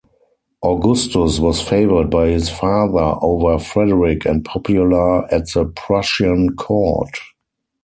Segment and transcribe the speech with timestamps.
[0.63, 7.19] Augustus was favored by his father over Frederick and popular at the Prussian court.